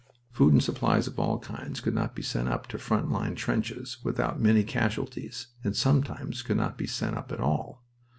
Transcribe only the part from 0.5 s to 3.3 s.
and supplies of all kinds could not be sent up to front